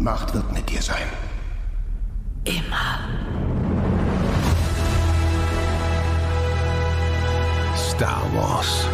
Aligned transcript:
Die 0.00 0.04
Macht 0.04 0.32
wird 0.32 0.50
mit 0.50 0.66
dir 0.70 0.80
sein. 0.80 0.96
Immer. 2.44 3.00
Star 7.76 8.22
Wars. 8.32 8.86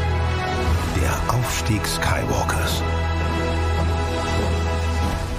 Der 1.00 1.32
Aufstieg 1.32 1.86
Skywalkers. 1.86 2.82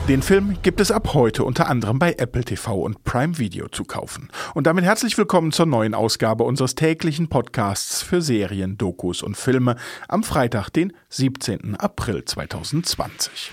Den 0.08 0.22
Film 0.22 0.56
gibt 0.64 0.80
es 0.80 0.90
ab 0.90 1.14
heute 1.14 1.44
unter 1.44 1.68
anderem 1.68 2.00
bei 2.00 2.14
Apple 2.18 2.46
TV 2.46 2.74
und 2.74 3.04
Prime 3.04 3.38
Video 3.38 3.68
zu 3.68 3.84
kaufen. 3.84 4.30
Und 4.54 4.68
damit 4.68 4.86
herzlich 4.86 5.18
willkommen 5.18 5.52
zur 5.52 5.66
neuen 5.66 5.94
Ausgabe 5.94 6.46
unseres 6.46 6.76
täglichen 6.76 7.28
Podcasts 7.28 8.02
für 8.02 8.22
Serien, 8.22 8.78
Dokus 8.78 9.22
und 9.22 9.36
Filme 9.36 9.76
am 10.08 10.24
Freitag, 10.24 10.70
den 10.70 10.94
17. 11.10 11.76
April 11.76 12.24
2020. 12.24 13.52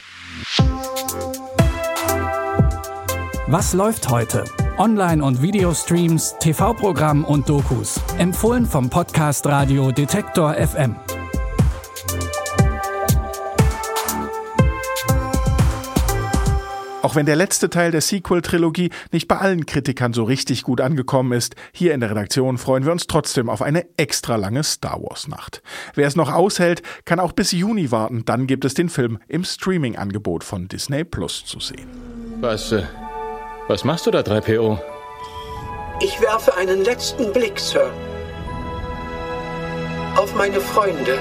Was 3.47 3.75
läuft 3.75 4.09
heute? 4.09 4.45
Online- 4.79 5.23
und 5.23 5.43
Videostreams, 5.43 6.37
TV-Programm 6.41 7.27
und 7.27 7.47
Dokus. 7.47 8.01
Empfohlen 8.17 8.65
vom 8.65 8.89
Podcast 8.89 9.47
Radio 9.47 9.93
Detektor 9.93 10.55
FM. 10.55 10.97
Auch 17.03 17.15
wenn 17.17 17.27
der 17.27 17.37
letzte 17.37 17.69
Teil 17.69 17.91
der 17.91 18.01
Sequel-Trilogie 18.01 18.89
nicht 19.13 19.29
bei 19.29 19.37
allen 19.37 19.67
Kritikern 19.67 20.15
so 20.15 20.25
richtig 20.25 20.63
gut 20.63 20.81
angekommen 20.81 21.33
ist, 21.33 21.55
hier 21.75 21.93
in 21.93 22.01
der 22.01 22.09
Redaktion 22.09 22.57
freuen 22.57 22.87
wir 22.87 22.93
uns 22.93 23.07
trotzdem 23.07 23.51
auf 23.51 23.61
eine 23.61 23.85
extra 23.99 24.37
lange 24.37 24.65
Star 24.65 25.03
Wars-Nacht. 25.03 25.63
Wer 25.95 26.09
es 26.09 26.17
noch 26.17 26.33
aushält, 26.33 26.81
kann 27.05 27.21
auch 27.21 27.33
bis 27.33 27.53
Juni 27.53 27.91
warten, 27.91 28.25
dann 28.25 28.47
gibt 28.47 28.65
es 28.65 28.73
den 28.73 28.89
Film 28.89 29.19
im 29.29 29.45
Streaming-Angebot 29.45 30.45
von 30.45 30.67
Disney 30.67 31.05
Plus 31.05 31.45
zu 31.45 31.61
sehen. 31.61 31.89
Was, 32.41 32.73
äh, 32.73 32.85
was 33.69 33.85
machst 33.85 34.07
du 34.07 34.11
da, 34.11 34.21
3PO? 34.21 34.79
Ich 36.01 36.21
werfe 36.21 36.57
einen 36.57 36.85
letzten 36.85 37.33
Blick, 37.33 37.59
Sir. 37.59 37.91
Auf 40.17 40.35
meine 40.35 40.61
Freunde. 40.61 41.19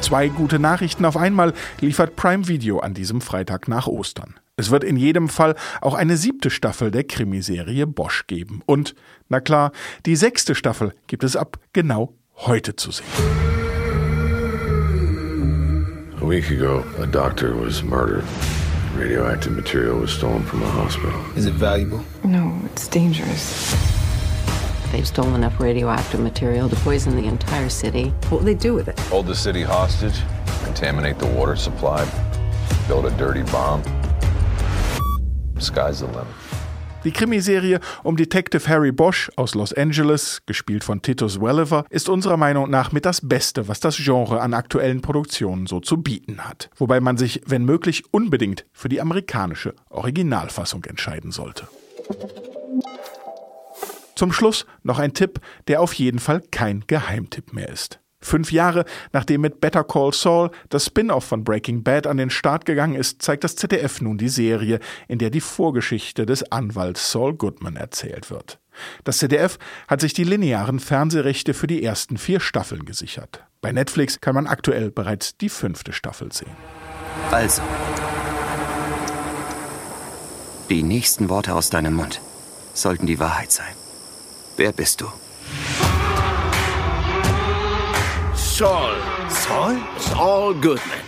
Zwei 0.00 0.28
gute 0.28 0.58
Nachrichten 0.58 1.04
auf 1.04 1.16
einmal 1.16 1.52
liefert 1.80 2.16
Prime 2.16 2.46
Video 2.48 2.78
an 2.78 2.94
diesem 2.94 3.20
Freitag 3.20 3.66
nach 3.68 3.88
Ostern. 3.88 4.34
Es 4.56 4.70
wird 4.70 4.84
in 4.84 4.96
jedem 4.96 5.28
Fall 5.28 5.54
auch 5.80 5.94
eine 5.94 6.16
siebte 6.16 6.48
Staffel 6.48 6.90
der 6.90 7.04
Krimiserie 7.04 7.86
Bosch 7.86 8.26
geben. 8.26 8.62
Und, 8.66 8.94
na 9.28 9.40
klar, 9.40 9.72
die 10.06 10.16
sechste 10.16 10.54
Staffel 10.54 10.94
gibt 11.08 11.24
es 11.24 11.36
ab 11.36 11.58
genau 11.72 12.14
heute 12.36 12.76
zu 12.76 12.90
sehen. 12.90 13.06
A 16.26 16.28
week 16.28 16.50
ago, 16.50 16.84
a 16.98 17.06
doctor 17.06 17.54
was 17.54 17.84
murdered. 17.84 18.24
Radioactive 18.96 19.52
material 19.52 20.00
was 20.00 20.12
stolen 20.12 20.42
from 20.42 20.60
a 20.60 20.68
hospital. 20.68 21.24
Is 21.36 21.46
it 21.46 21.52
valuable? 21.52 22.04
No, 22.24 22.60
it's 22.64 22.88
dangerous. 22.88 23.70
They've 24.90 25.06
stolen 25.06 25.36
enough 25.36 25.60
radioactive 25.60 26.18
material 26.18 26.68
to 26.68 26.74
poison 26.74 27.14
the 27.14 27.28
entire 27.28 27.68
city. 27.68 28.08
What 28.28 28.38
will 28.38 28.40
they 28.40 28.54
do 28.54 28.74
with 28.74 28.88
it? 28.88 28.98
Hold 29.02 29.28
the 29.28 29.36
city 29.36 29.62
hostage, 29.62 30.20
contaminate 30.64 31.20
the 31.20 31.28
water 31.28 31.54
supply, 31.54 32.04
build 32.88 33.06
a 33.06 33.12
dirty 33.12 33.42
bomb. 33.44 33.84
Sky's 35.60 36.00
the 36.00 36.06
limit. 36.06 36.26
Die 37.06 37.12
Krimiserie 37.12 37.78
um 38.02 38.16
Detective 38.16 38.68
Harry 38.68 38.90
Bosch 38.90 39.30
aus 39.36 39.54
Los 39.54 39.72
Angeles, 39.72 40.42
gespielt 40.44 40.82
von 40.82 41.02
Titus 41.02 41.40
Welliver, 41.40 41.84
ist 41.88 42.08
unserer 42.08 42.36
Meinung 42.36 42.68
nach 42.68 42.90
mit 42.90 43.06
das 43.06 43.20
Beste, 43.20 43.68
was 43.68 43.78
das 43.78 43.96
Genre 43.96 44.40
an 44.40 44.54
aktuellen 44.54 45.02
Produktionen 45.02 45.68
so 45.68 45.78
zu 45.78 45.98
bieten 45.98 46.48
hat. 46.48 46.68
Wobei 46.74 46.98
man 46.98 47.16
sich, 47.16 47.42
wenn 47.46 47.64
möglich, 47.64 48.02
unbedingt 48.10 48.66
für 48.72 48.88
die 48.88 49.00
amerikanische 49.00 49.76
Originalfassung 49.88 50.82
entscheiden 50.82 51.30
sollte. 51.30 51.68
Zum 54.16 54.32
Schluss 54.32 54.66
noch 54.82 54.98
ein 54.98 55.14
Tipp, 55.14 55.38
der 55.68 55.82
auf 55.82 55.92
jeden 55.92 56.18
Fall 56.18 56.42
kein 56.50 56.82
Geheimtipp 56.88 57.52
mehr 57.52 57.68
ist. 57.68 58.00
Fünf 58.20 58.50
Jahre 58.50 58.84
nachdem 59.12 59.42
mit 59.42 59.60
Better 59.60 59.84
Call 59.84 60.12
Saul 60.12 60.50
das 60.68 60.86
Spin-off 60.86 61.24
von 61.24 61.44
Breaking 61.44 61.82
Bad 61.82 62.06
an 62.06 62.16
den 62.16 62.30
Start 62.30 62.64
gegangen 62.64 62.94
ist, 62.94 63.22
zeigt 63.22 63.44
das 63.44 63.56
ZDF 63.56 64.00
nun 64.00 64.18
die 64.18 64.28
Serie, 64.28 64.80
in 65.08 65.18
der 65.18 65.30
die 65.30 65.40
Vorgeschichte 65.40 66.26
des 66.26 66.50
Anwalts 66.50 67.12
Saul 67.12 67.34
Goodman 67.34 67.76
erzählt 67.76 68.30
wird. 68.30 68.58
Das 69.04 69.18
ZDF 69.18 69.58
hat 69.88 70.00
sich 70.00 70.12
die 70.12 70.24
linearen 70.24 70.80
Fernsehrechte 70.80 71.54
für 71.54 71.66
die 71.66 71.82
ersten 71.82 72.16
vier 72.16 72.40
Staffeln 72.40 72.84
gesichert. 72.84 73.44
Bei 73.60 73.72
Netflix 73.72 74.20
kann 74.20 74.34
man 74.34 74.46
aktuell 74.46 74.90
bereits 74.90 75.36
die 75.36 75.48
fünfte 75.48 75.92
Staffel 75.92 76.32
sehen. 76.32 76.56
Also, 77.30 77.62
die 80.68 80.82
nächsten 80.82 81.28
Worte 81.28 81.54
aus 81.54 81.70
deinem 81.70 81.94
Mund 81.94 82.20
sollten 82.74 83.06
die 83.06 83.18
Wahrheit 83.18 83.52
sein. 83.52 83.74
Wer 84.56 84.72
bist 84.72 85.00
du? 85.00 85.06
Saul. 88.58 88.94
Saul? 89.28 89.76
Saul 89.98 90.54
Goodman. 90.54 90.98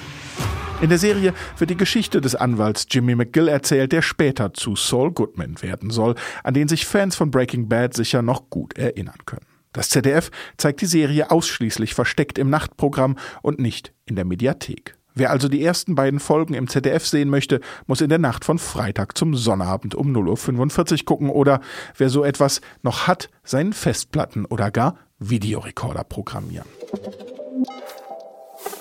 In 0.83 0.91
der 0.91 0.99
Serie 0.99 1.33
wird 1.57 1.71
die 1.71 1.79
Geschichte 1.79 2.21
des 2.21 2.35
Anwalts 2.35 2.87
Jimmy 2.91 3.15
McGill 3.15 3.49
erzählt, 3.49 3.93
der 3.93 4.03
später 4.03 4.53
zu 4.53 4.77
Saul 4.77 5.13
Goodman 5.13 5.63
werden 5.63 5.89
soll, 5.89 6.15
an 6.45 6.53
den 6.53 6.69
sich 6.69 6.85
Fans 6.85 7.17
von 7.17 7.31
Breaking 7.31 7.67
Bad 7.67 7.95
sicher 7.95 8.21
noch 8.21 8.51
gut 8.51 8.77
erinnern 8.77 9.17
können. 9.25 9.47
Das 9.73 9.89
ZDF 9.89 10.31
zeigt 10.59 10.83
die 10.83 10.87
Serie 10.87 11.31
ausschließlich 11.31 11.95
versteckt 11.95 12.37
im 12.37 12.51
Nachtprogramm 12.51 13.17
und 13.41 13.61
nicht 13.61 13.95
in 14.05 14.17
der 14.17 14.27
Mediathek. 14.27 14.97
Wer 15.15 15.31
also 15.31 15.49
die 15.49 15.65
ersten 15.65 15.95
beiden 15.95 16.21
Folgen 16.21 16.53
im 16.53 16.69
ZDF 16.69 17.07
sehen 17.07 17.31
möchte, 17.31 17.61
muss 17.87 18.03
in 18.03 18.11
der 18.11 18.19
Nacht 18.19 18.45
von 18.45 18.59
Freitag 18.59 19.17
zum 19.17 19.35
Sonnabend 19.35 19.95
um 19.95 20.15
0.45 20.15 20.93
Uhr 20.93 21.05
gucken 21.07 21.31
oder 21.31 21.63
wer 21.97 22.11
so 22.11 22.25
etwas 22.25 22.61
noch 22.83 23.07
hat, 23.07 23.31
seinen 23.43 23.73
Festplatten 23.73 24.45
oder 24.45 24.71
gar 24.71 24.99
Videorekorder 25.19 26.05
programmieren. 26.05 26.69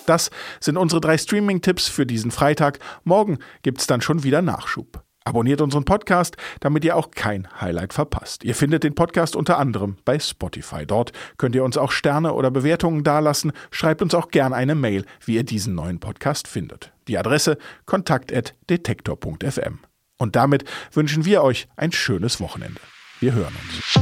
Das 0.07 0.31
sind 0.59 0.77
unsere 0.77 1.01
drei 1.01 1.17
Streaming-Tipps 1.17 1.87
für 1.87 2.07
diesen 2.07 2.31
Freitag. 2.31 2.79
Morgen 3.03 3.37
gibt's 3.61 3.85
dann 3.85 4.01
schon 4.01 4.23
wieder 4.23 4.41
Nachschub. 4.41 5.03
Abonniert 5.27 5.59
unseren 5.59 5.83
Podcast, 5.83 6.37
damit 6.61 6.85
ihr 6.85 6.95
auch 6.95 7.11
kein 7.11 7.49
Highlight 7.59 7.91
verpasst. 7.91 8.45
Ihr 8.45 8.55
findet 8.55 8.85
den 8.85 8.95
Podcast 8.95 9.35
unter 9.35 9.57
anderem 9.57 9.97
bei 10.05 10.19
Spotify. 10.19 10.85
Dort 10.85 11.11
könnt 11.37 11.53
ihr 11.53 11.65
uns 11.65 11.77
auch 11.77 11.91
Sterne 11.91 12.31
oder 12.33 12.49
Bewertungen 12.49 13.03
dalassen. 13.03 13.51
Schreibt 13.69 14.01
uns 14.01 14.15
auch 14.15 14.29
gern 14.29 14.53
eine 14.53 14.73
Mail, 14.73 15.03
wie 15.25 15.35
ihr 15.35 15.43
diesen 15.43 15.75
neuen 15.75 15.99
Podcast 15.99 16.47
findet. 16.47 16.93
Die 17.09 17.17
Adresse 17.17 17.57
kontakt.detektor.fm. 17.85 19.79
Und 20.17 20.37
damit 20.37 20.63
wünschen 20.93 21.25
wir 21.25 21.43
euch 21.43 21.67
ein 21.75 21.91
schönes 21.91 22.39
Wochenende. 22.39 22.79
Wir 23.19 23.33
hören 23.33 23.53
uns. 23.53 23.99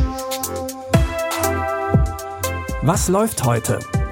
Was 2.83 3.07
läuft 3.07 3.43
heute? 3.43 3.79